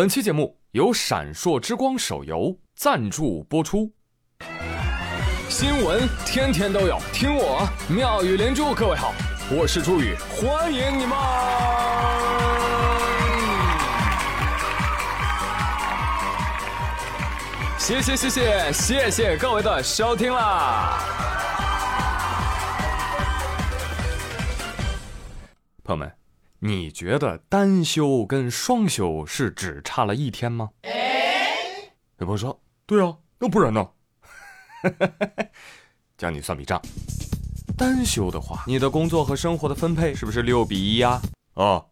[0.00, 3.92] 本期节目由闪烁之光手游赞助播出。
[5.50, 8.72] 新闻天天都有，听我妙语连珠。
[8.72, 9.12] 各位好，
[9.50, 11.18] 我是朱宇，欢迎你们！
[17.78, 20.98] 谢谢谢谢谢谢各位的收听啦！
[25.84, 26.10] 朋友们，
[26.62, 30.68] 你觉得单休跟双休是只差了一天吗？
[32.18, 33.88] 有朋友说，对啊，那不然呢？
[36.18, 36.78] 教你算笔账，
[37.78, 41.18] 单休的话，你的工作和生活的分配是不是六比一呀？
[41.54, 41.86] 哦，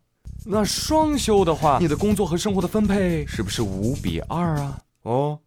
[0.45, 4.79] 那双休的话，你的工作和生活的分配是不是五比二啊？
[5.05, 5.41] 哦，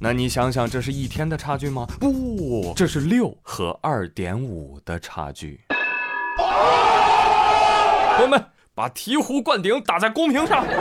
[0.00, 1.86] 那你想想，这是一天的差距吗？
[2.00, 5.60] 不，这是六和二点五的差距。
[8.14, 8.46] 朋友们，
[8.82, 10.66] 把醍醐灌顶打在公屏上。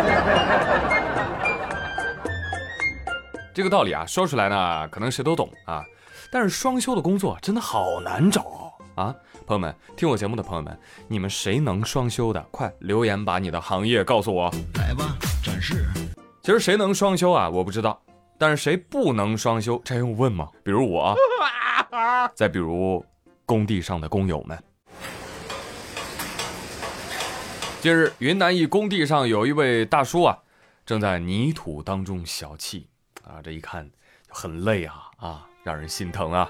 [3.53, 5.85] 这个道理啊，说出来呢，可能谁都懂啊。
[6.31, 9.13] 但是双休的工作真的好难找啊！
[9.45, 10.75] 朋友们，听我节目的朋友们，
[11.07, 14.49] 你们谁能双休的，快留言把你的行业告诉我。
[14.79, 15.85] 来吧，展示。
[16.41, 17.47] 其实谁能双休啊？
[17.51, 18.01] 我不知道。
[18.39, 19.79] 但是谁不能双休？
[19.85, 20.47] 这用问吗？
[20.63, 21.15] 比如我，
[22.33, 23.05] 再比如
[23.45, 24.57] 工地上的工友们。
[27.81, 30.37] 近日，云南一工地上有一位大叔啊，
[30.85, 32.83] 正在泥土当中小憩
[33.23, 33.89] 啊，这一看
[34.27, 36.47] 就很累啊啊，让人心疼啊。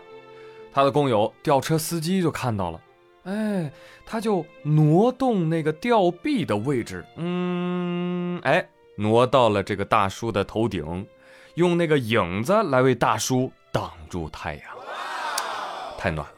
[0.73, 2.81] 他的工友吊车司机就看到了，
[3.23, 3.71] 哎，
[4.05, 11.07] 他就挪动那个吊臂的位置，嗯，哎，挪到了这个大叔的头顶，
[11.53, 14.65] 用那个影子来为大叔挡住太阳，
[15.97, 16.35] 太暖了。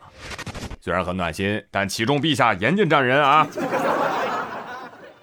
[0.80, 3.48] 虽然很暖心，但启重陛下严禁站人啊。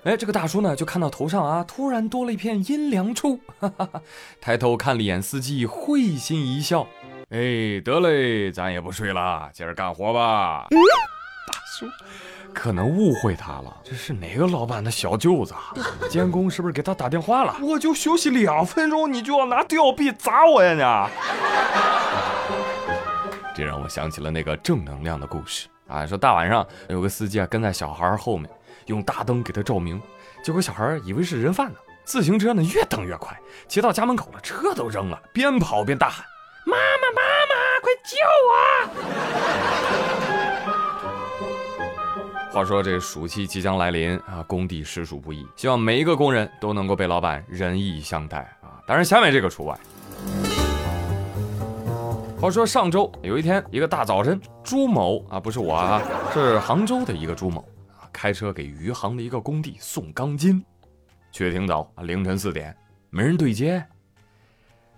[0.05, 4.01] 哎，这个大叔呢，就看到头上啊，突然多了一片阴凉处，哈哈哈，
[4.41, 6.87] 抬头看了一眼司机，会心一笑。
[7.29, 10.69] 哎，得嘞，咱也不睡了，接着干活吧。
[10.71, 11.87] 大叔
[12.55, 15.55] 可能误会他了，这是哪个老板的小舅子？
[16.09, 17.55] 监工是不是给他打电话了？
[17.61, 20.81] 我就休息两分钟，你就要拿吊臂砸我呀你！
[23.55, 28.51] 这让我想起了那个正能量的故事啊，说大晚上有个司机啊跟在小孩后面。
[28.87, 30.01] 用大灯给他照明，
[30.43, 31.77] 结果小孩以为是人贩子。
[32.05, 33.39] 自行车呢越蹬越快，
[33.69, 36.25] 骑到家门口了，车都扔了，边跑边大喊
[36.67, 36.83] ：“妈妈，
[37.15, 38.17] 妈妈，快救
[38.49, 38.51] 我！”
[42.51, 48.83] 话说这暑期即将来临啊，工地实属不易，希望每一个工人都能够被老板仁义相待啊。
[48.89, 49.79] 当然下面这个除外。
[52.41, 56.03] 话说上周有一天，一个大早晨，朱某啊，不是我啊，
[56.35, 57.65] 是杭州的一个朱某。
[58.21, 60.63] 开车给余杭的一个工地送钢筋，
[61.33, 62.77] 去的挺早啊，凌晨四点，
[63.09, 63.83] 没人对接。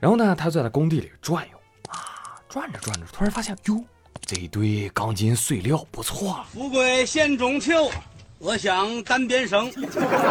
[0.01, 1.57] 然后呢，他就在工地里转悠
[1.89, 3.85] 啊，转着转着，突然发现哟，
[4.23, 6.45] 这一堆钢筋碎料不错。
[6.53, 7.93] 富贵险中求，
[8.41, 9.71] 我想单边绳。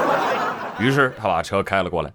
[0.78, 2.14] 于是他把车开了过来，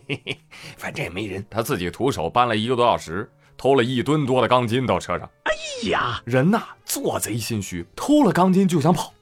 [0.76, 3.26] 反正也没人，他自己徒手搬了一个多小时，
[3.56, 5.26] 偷了一吨多的钢筋到车上。
[5.44, 9.13] 哎呀，人呐，做贼心虚，偷了钢筋就想跑。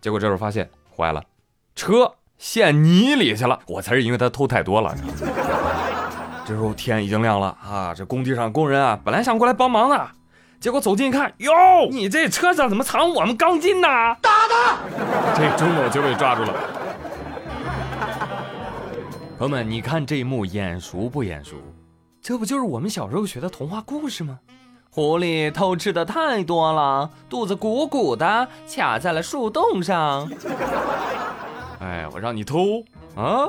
[0.00, 1.22] 结果这时候发现坏了，
[1.74, 3.58] 车陷泥里去了。
[3.66, 4.94] 我才是因为他偷太多了。
[6.46, 7.92] 这时候天已经亮了啊！
[7.94, 10.10] 这工地上工人啊，本来想过来帮忙的，
[10.60, 11.52] 结果走近一看，哟，
[11.90, 13.88] 你这车上怎么藏我们钢筋呢？
[14.22, 14.78] 打他！
[15.36, 16.54] 这朱某就被抓住了。
[19.38, 21.56] 朋友们，你看这一幕眼熟不眼熟？
[22.22, 24.38] 这不就是我们小时候学的童话故事吗？
[24.90, 30.28] 狐狸偷吃的太多了，肚子鼓鼓的，卡在了树洞上。
[31.80, 32.82] 哎，我让你偷
[33.14, 33.48] 啊！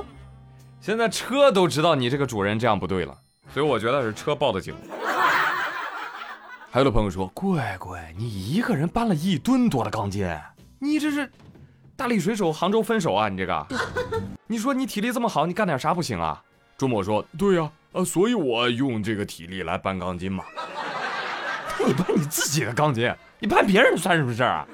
[0.79, 3.17] 现在车都知道你这个主人这样不对了，
[3.53, 4.75] 所以我觉得是车报的警。
[6.69, 10.29] 还有的朋友说：“乖乖，你一个人搬了一吨多的钢筋，
[10.77, 11.31] 你这是
[11.95, 13.27] 大力水手杭州分手啊？
[13.27, 13.67] 你这个，
[14.45, 16.43] 你说你体力这么好，你干点啥不行啊？”
[16.77, 20.43] 朱某说：“对呀，呃，所以我用这个体力来搬钢筋嘛。”
[21.85, 24.67] 你搬你自己的钢筋，你搬别人算什么事儿啊？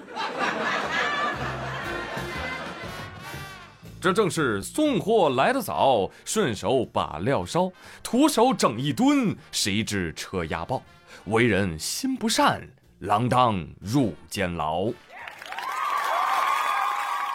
[4.02, 7.72] 这正是送货来得早，顺手把料烧，
[8.04, 10.82] 徒手整一吨，谁知车压爆，
[11.26, 12.62] 为人心不善，
[13.02, 14.92] 锒铛入监牢。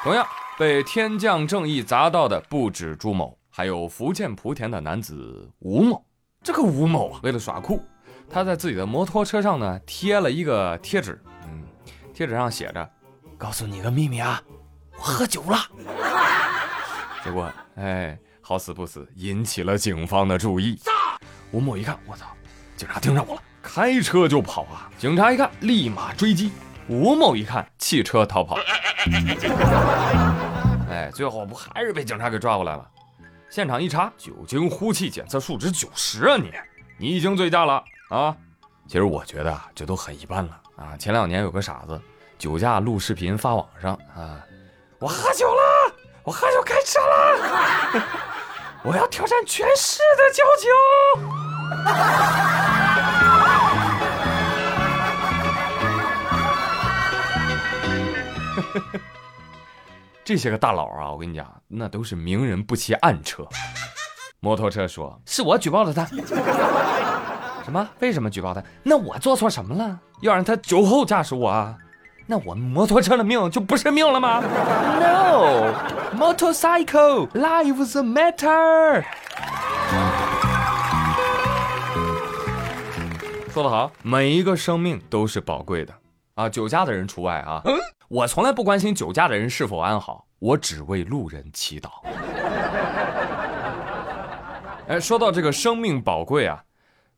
[0.04, 0.24] 同样
[0.56, 6.04] 被天降正义砸到的不止朱某，还有福建莆田的男子吴某。
[6.42, 7.82] 这个吴某啊，为了耍酷。
[8.32, 11.64] 他在自己的摩托车上呢贴了一个贴纸，嗯，
[12.14, 12.88] 贴纸上写着
[13.36, 14.40] ：“告诉你个秘密啊，
[14.96, 15.58] 我喝酒了。
[17.24, 20.78] ”结果，哎，好死不死引起了警方的注意。
[21.50, 22.26] 吴某一看，我操，
[22.76, 24.88] 警察盯上我了，开车就跑啊！
[24.96, 26.52] 警察一看，立马追击。
[26.88, 28.56] 吴某一看，弃车逃跑。
[30.88, 32.88] 哎，最后不还是被警察给抓过来了？
[33.48, 36.36] 现场一查，酒精呼气检测数值九十啊！
[36.36, 36.52] 你，
[36.96, 38.36] 你已经醉驾了啊！
[38.86, 40.96] 其实我觉得啊，这都很一般了啊。
[40.98, 42.00] 前两年有个傻子
[42.38, 44.44] 酒驾录视频发网上啊，
[44.98, 48.02] 我喝酒了，我喝酒开车了，
[48.82, 50.68] 我要挑战全市的交警。
[60.24, 63.46] 这些个大佬啊，我跟你讲，那都是明人不骑暗车。
[64.40, 66.08] 摩托车说：“是我举报的他。”
[67.64, 67.88] 什么？
[68.00, 68.62] 为什么举报他？
[68.82, 69.98] 那我做错什么了？
[70.22, 71.76] 要让他酒后驾驶我啊？
[72.26, 74.40] 那我摩托车的命就不是命了吗？
[76.12, 79.04] No，motorcycle lives matter。
[83.52, 85.92] 说得好，每一个生命都是宝贵的
[86.36, 87.62] 啊，酒驾的人除外啊。
[88.08, 91.88] 我从来不关心酒驾的人是否安好，我只为路人祈祷。
[94.86, 96.62] 哎，说到这个生命宝贵啊，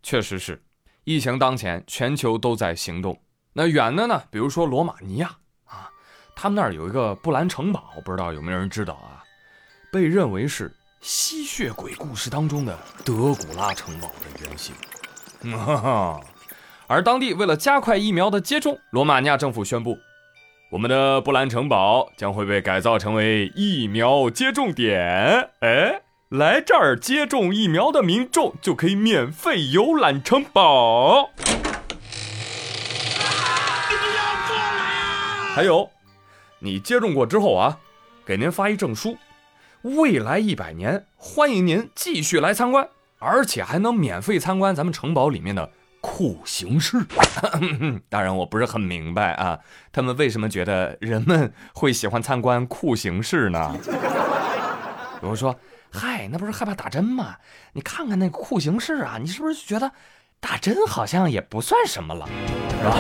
[0.03, 0.63] 确实是，
[1.05, 3.21] 疫情当前，全球都在行动。
[3.53, 5.91] 那远的呢，比如说罗马尼亚啊，
[6.35, 9.23] 他们那儿有一个布兰城堡，不知道有没有人知道啊？
[9.93, 14.75] 被认为是吸血鬼故事当中的德古拉城堡的原型。
[16.89, 19.99] 而当地为了加快疫苗的接种，罗马尼亚政府宣布，
[20.71, 25.51] 我们的布兰城堡将会被改造成为疫苗接种点。
[25.61, 26.03] 哎，
[26.33, 31.29] 来这儿接种疫苗的民众就可以免费游览城堡。
[35.55, 35.91] 还有，
[36.61, 37.77] 你接种过之后啊，
[38.25, 39.19] 给您发一证书，
[39.83, 42.89] 未来一百年欢迎您继续来参观。
[43.19, 45.71] 而且还能免费参观咱们城堡里面的
[46.01, 46.97] 酷刑室。
[48.09, 49.59] 当然，我不是很明白啊，
[49.93, 53.77] 他们为什么觉得人们会喜欢参观酷刑室呢？
[55.21, 55.55] 比如说，
[55.93, 57.37] 嗨，那不是害怕打针吗？
[57.75, 59.93] 你看看那个酷刑室啊，你是不是觉得
[60.41, 62.95] 打针好像也不算什么了，是吧？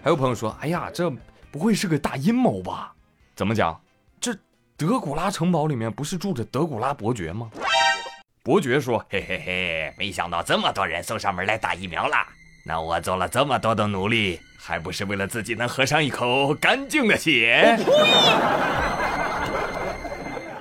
[0.04, 1.10] 还有朋友说，哎呀，这
[1.50, 2.94] 不会是个大阴谋吧？
[3.34, 3.78] 怎么讲？
[4.20, 4.34] 这
[4.76, 7.50] 德古拉城堡里面不是住着德古拉伯爵吗？
[8.44, 12.16] 伯爵说：“嘿嘿嘿，没想到这么多人送上门来打疫苗了。
[12.68, 17.78] 那我做了这么多的努力，还不是为了自己能喝上一口干净的血？”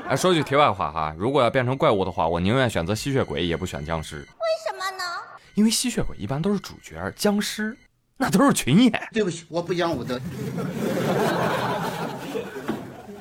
[0.07, 4.19] 哎，说句题外话哈，如果要变成怪物的话，我宁愿选择吸血鬼，也不选僵尸。
[4.19, 4.25] 为
[4.65, 5.03] 什么呢？
[5.55, 7.75] 因为吸血鬼一般都是主角，僵尸
[8.15, 9.09] 那都是群演。
[9.11, 10.17] 对不起，我不讲武德。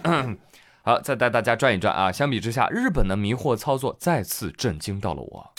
[0.86, 0.94] 嗯。
[0.94, 2.12] 好，再带大家转一转啊！
[2.12, 5.52] 相比之下，日本的迷惑操作再次震惊到了我。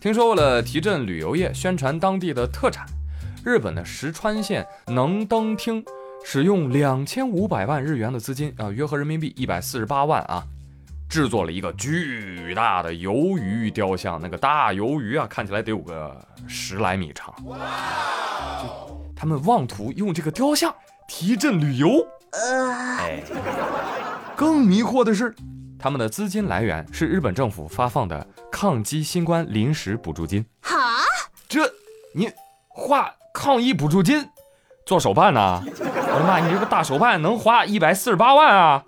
[0.00, 2.84] 听说为了提振旅游业，宣传当地的特产，
[3.44, 5.84] 日本的石川县能登町
[6.24, 10.44] 使用两千五百万日元的资金啊，约合人民币一百四十八万啊，
[11.08, 14.20] 制作了一个巨大的鱿鱼雕像。
[14.20, 16.12] 那个大鱿鱼啊，看起来得有个
[16.48, 17.32] 十来米长。
[17.44, 20.74] 就他们妄图用这个雕像
[21.06, 22.04] 提振旅游。
[22.32, 23.22] 哎。
[24.36, 25.34] 更迷惑的是，
[25.78, 30.44] 他们的资金来源是日本政府发放的抗击新冠临时补助金。
[30.60, 30.76] 哈，
[31.48, 31.62] 这
[32.14, 32.30] 你
[32.68, 34.28] 花抗疫补助金
[34.84, 35.62] 做手办呢？
[35.80, 38.84] 我的妈，你这个大手办能花一百四十八万啊？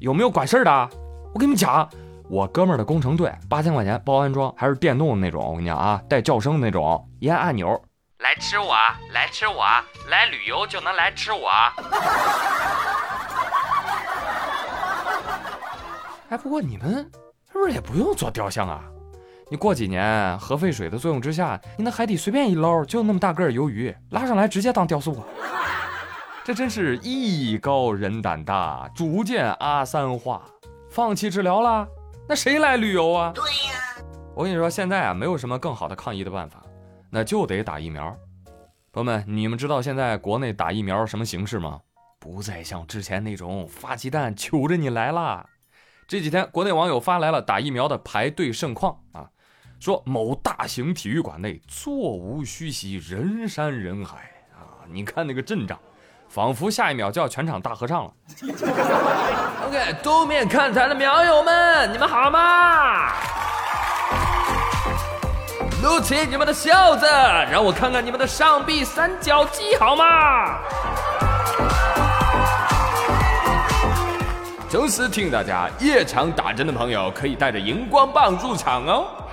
[0.00, 0.90] 有没有管事儿的？
[1.32, 1.88] 我跟你们讲，
[2.28, 5.40] 我哥们儿的工程队八千块钱包安装，还是电动的那种。
[5.44, 7.80] 我跟你讲啊，带叫声的那种，一按按钮，
[8.18, 8.74] 来吃我，
[9.12, 9.64] 来吃我，
[10.08, 11.48] 来旅游就能来吃我。
[16.30, 17.10] 哎，不过你们
[17.50, 18.84] 是不是也不用做雕像啊？
[19.50, 25.20] 你过几年核废水的作用之下，你那海底随便一捞，就那么大个儿鱿鱼，拉上来直接当雕塑。
[26.44, 30.42] 这真是艺高人胆大，逐渐阿三化，
[30.88, 31.84] 放弃治疗了，
[32.28, 33.32] 那谁来旅游啊？
[33.34, 34.04] 对呀，
[34.36, 36.62] 我跟你说，现在啊，没有什么更好的抗疫的办法，
[37.10, 38.16] 那就得打疫苗。
[38.92, 41.80] 朋友们，你们知道现在国内打疫苗什么形式吗？
[42.20, 45.44] 不再像之前那种发鸡蛋求着你来了。
[46.10, 49.30] 这几天，国内网友发来了打疫苗的排队盛况啊，
[49.78, 54.16] 说某大型体育馆内座无虚席，人山人海
[54.52, 54.82] 啊！
[54.90, 55.78] 你看那个阵仗，
[56.28, 58.12] 仿佛下一秒就要全场大合唱了。
[59.68, 63.12] OK，东面看台的苗友们，你们好吗？
[65.80, 67.06] 撸起你们的袖子，
[67.52, 70.58] 让我看看你们的上臂三角肌好吗？
[74.70, 79.26] 同时提醒大家，夜场打针的朋友可以带着荧光棒入场哦。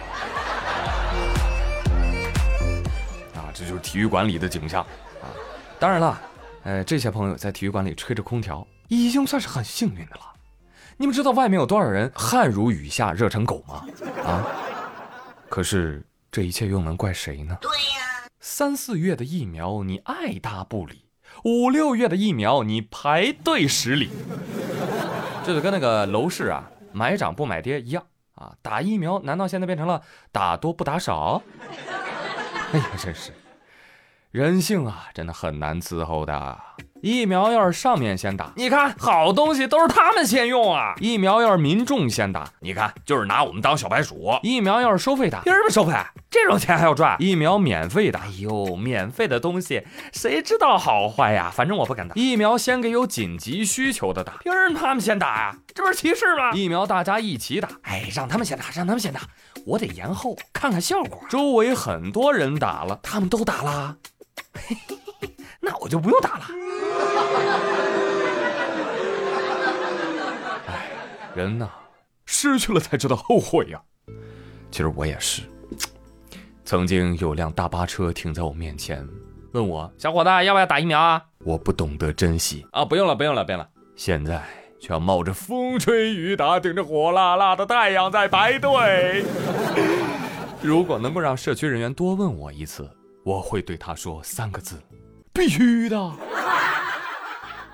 [3.35, 4.81] 啊，这就是体育馆里的景象
[5.21, 5.29] 啊！
[5.79, 6.19] 当然了，
[6.63, 10.21] 呃，这些朋友在体育馆里吹着空调，已经算是很幸运的了。
[10.97, 13.85] 你们知道外面有多少人汗如雨下，热成狗吗？
[14.25, 14.43] 啊！
[15.47, 17.55] 可是这一切又能怪谁呢？
[17.61, 21.05] 对呀，三四月的疫苗你爱搭不理，
[21.43, 24.09] 五六月的疫苗你排队十里，
[25.47, 28.53] 这就跟那个楼市啊买涨不买跌一样啊！
[28.61, 31.41] 打疫苗难道现在变成了打多不打少？
[32.73, 33.31] 哎呀，真是
[34.31, 36.59] 人性啊，真的很难伺候的。
[37.01, 40.95] 疫苗要是上面先打，你看好东西都是他们先用啊。
[40.99, 44.33] 疫苗要是民众先打，你看就是拿我们当小白鼠。
[44.43, 45.93] 疫苗要是收费打，凭什么收费？
[46.29, 47.15] 这种钱还要赚？
[47.19, 51.51] 疫苗免费打，哎呦，免费的东西谁知道好坏呀？
[51.53, 52.15] 反正我不敢打。
[52.15, 55.55] 疫苗先给有紧急需求的打，凭什么他们先打呀？
[55.73, 56.51] 这不是歧视吗？
[56.53, 59.21] 疫苗大家一起打，哎，让他们先打，让他们先打，
[59.65, 61.21] 我得延后看看效果。
[61.29, 63.97] 周围很多人打了，他们都打了，
[64.53, 65.06] 嘿嘿嘿，
[65.67, 66.45] 那我就不用打了。
[70.67, 70.89] 哎，
[71.35, 71.69] 人呐，
[72.25, 73.81] 失去了才知道后悔呀。
[74.71, 75.41] 其实我也是，
[76.63, 79.05] 曾经有辆大巴车停在我面前，
[79.51, 81.21] 问我小伙子要不要打疫苗啊？
[81.39, 83.67] 我不懂得珍惜啊，不用了，不用了，不用了。
[83.95, 84.43] 现在
[84.79, 89.25] 却要冒着风吹雨打，顶着火辣辣的太阳在排队。
[90.61, 92.89] 如果能够让社区人员多问我一次，
[93.23, 94.81] 我会对他说三个字：
[95.37, 96.11] 必须的。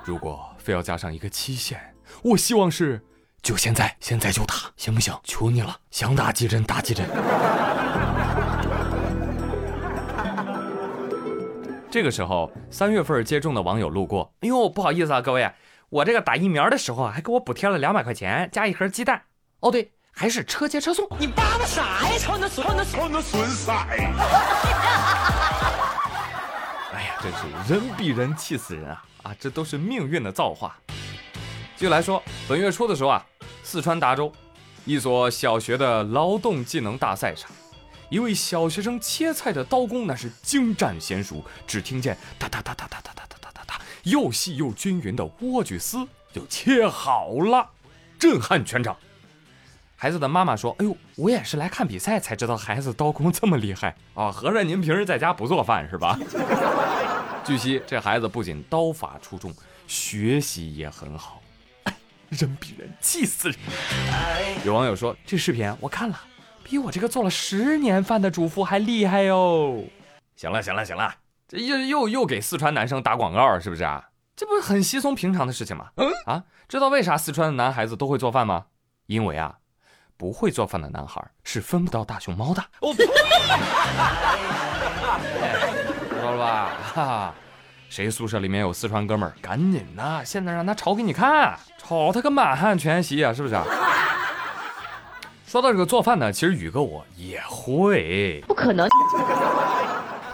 [0.03, 1.79] 如果非要加上一个期限，
[2.21, 3.01] 我希望是
[3.41, 5.17] 就现在，现在就打，行不行？
[5.23, 7.07] 求你了，想打几针打几针。
[11.89, 15.49] 这个时候，三月份接种的网友路过，哎呦，不好意思啊，各位，
[15.87, 19.21] 我这个打疫苗的时候还给我补贴了两百块钱，加一盒鸡蛋。
[19.61, 21.07] 哦，对，还是车接车送。
[21.17, 22.17] 你叭叭啥呀？
[22.19, 23.71] 穿的穿的穿的损色。
[27.21, 29.05] 真是人比人气死人啊！
[29.23, 30.77] 啊，这都是命运的造化。
[31.75, 33.25] 继续来说，本月初的时候啊，
[33.63, 34.31] 四川达州
[34.85, 37.49] 一所小学的劳动技能大赛上，
[38.09, 47.69] 一位小学生切菜的刀工那是精湛娴熟，只听见哒哒哒哒哒哒哒哒哒哒哒，又细又均匀的莴苣丝就切好了，
[48.19, 48.97] 震撼全场。
[50.03, 54.29] 孩子的妈妈说：“哎呦，我也是来看比赛才知道孩子刀工这么厉害啊！
[54.29, 56.19] 合着您平时在家不做饭是吧？”
[57.45, 59.53] 据悉，这孩子不仅刀法出众，
[59.87, 61.41] 学习也很好。
[62.27, 63.57] 人比人气死人。
[64.65, 66.19] 有网友说：“这视频我看了，
[66.65, 69.85] 比我这个做了十年饭的主妇还厉害哟！”
[70.35, 71.15] 行了行了行了，
[71.47, 74.09] 这又又又给四川男生打广告是不是啊？
[74.35, 75.91] 这不是很稀松平常的事情吗？
[75.95, 78.65] 嗯啊，知道为啥四川的男孩子都会做饭吗？
[79.05, 79.59] 因为啊。
[80.23, 82.63] 不会做饭的男孩是分不到大熊猫的。
[82.79, 83.05] 哦，知
[86.21, 86.71] 道 了吧？
[86.81, 87.33] 哈，
[87.89, 93.55] 谁宿舍里面有四川哥们儿，赶紧的，现在让他炒给你看，炒他个满汉全席啊，是不是？
[95.45, 98.41] 说到这个做饭呢，其实宇哥我也会。
[98.47, 98.87] 不可能。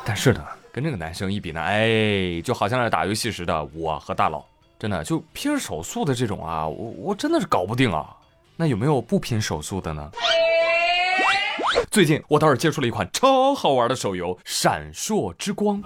[0.05, 4.45] 但是呢，跟这个男生一比呢，哎，就好像是打游戏时的我和大佬，
[4.77, 8.15] 真的就拼手速的这种啊，我我真的是搞不定啊。
[8.61, 10.11] 那有没有不拼手速的呢？
[11.89, 15.81] 最近我倒是接触了一款超好玩的手游《闪烁之光》，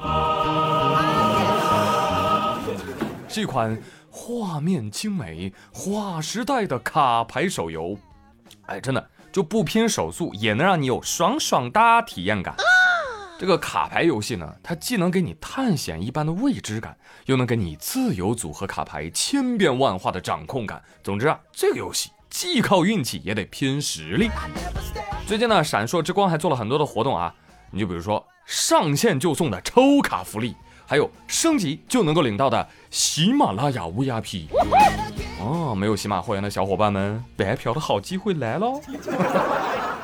[3.29, 7.95] 是一款画面精美、划时代的卡牌手游。
[8.65, 12.55] 哎，真的就不拼手速也能让你有爽爽哒体验感。
[13.37, 20.81] 这个卡牌游戏呢，它既能给你探险一般的未知感，又能给你自由组合卡牌、千变万化的掌控感。
[21.03, 22.09] 总之啊，这个游戏。
[22.33, 24.27] 既靠运气也得拼实力。
[25.27, 27.31] 最近呢，闪烁之光还做了很多的活动啊，
[27.69, 30.55] 你就比如说上线就送的抽卡福利，
[30.87, 34.45] 还有升级就能够领到的喜马拉雅 VIP。
[35.39, 38.81] 哦，没有喜马会员的小伙伴们，白嫖的好机会来喽！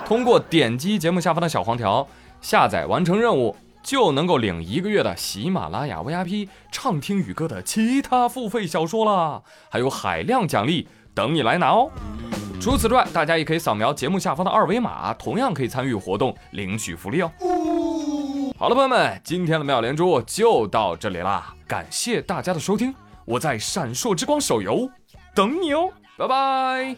[0.06, 2.08] 通过点击节目下方的小黄条
[2.42, 10.88] 下载完成任务，就能够领一个月的喜马拉雅 VIP，畅听宇哥的其他付费小说啦，还有海量奖励。
[11.16, 11.92] 等你来拿哦！
[12.60, 17.32] 除此之外，大家也可以扫描节目下方的二维码，同样可以参与活动领取福利哦。
[18.58, 24.90] 好了，朋友们，今天的妙连珠就到这里啦，感谢大家的收听，我在闪烁之光手游
[25.34, 26.96] 等你哦，拜拜。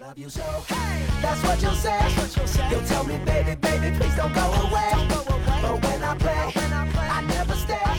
[7.13, 7.90] I never stay.